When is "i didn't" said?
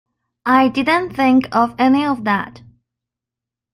0.47-1.11